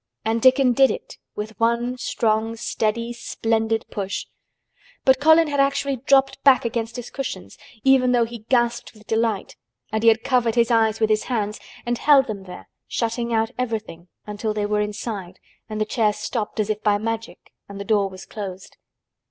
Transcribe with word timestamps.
And 0.25 0.41
Dickon 0.41 0.73
did 0.73 0.89
it 0.89 1.19
with 1.35 1.59
one 1.59 1.95
strong, 1.99 2.55
steady, 2.55 3.13
splendid 3.13 3.85
push. 3.91 4.25
But 5.05 5.19
Colin 5.19 5.47
had 5.47 5.59
actually 5.59 5.97
dropped 5.97 6.43
back 6.43 6.65
against 6.65 6.95
his 6.95 7.11
cushions, 7.11 7.55
even 7.83 8.11
though 8.11 8.25
he 8.25 8.45
gasped 8.49 8.95
with 8.95 9.05
delight, 9.05 9.55
and 9.91 10.01
he 10.01 10.09
had 10.09 10.23
covered 10.23 10.55
his 10.55 10.71
eyes 10.71 10.99
with 10.99 11.11
his 11.11 11.25
hands 11.25 11.59
and 11.85 11.99
held 11.99 12.25
them 12.25 12.45
there 12.45 12.67
shutting 12.87 13.31
out 13.31 13.51
everything 13.59 14.07
until 14.25 14.55
they 14.55 14.65
were 14.65 14.81
inside 14.81 15.39
and 15.69 15.79
the 15.79 15.85
chair 15.85 16.11
stopped 16.13 16.59
as 16.59 16.71
if 16.71 16.81
by 16.81 16.97
magic 16.97 17.51
and 17.69 17.79
the 17.79 17.85
door 17.85 18.09
was 18.09 18.25
closed. 18.25 18.77